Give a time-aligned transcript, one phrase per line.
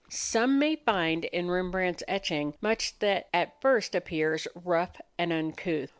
[0.09, 5.89] Some may find in Rembrandt's etching much that at first appears rough and uncouth.